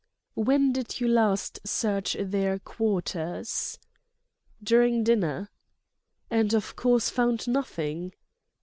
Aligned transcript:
"When 0.33 0.71
did 0.73 0.99
you 0.99 1.07
last 1.07 1.59
search 1.63 2.17
their 2.19 2.57
quarters?" 2.57 3.77
"During 4.63 5.03
dinner." 5.03 5.51
"And 6.31 6.55
of 6.55 6.75
course 6.75 7.11
found 7.11 7.47
nothing?" 7.47 8.11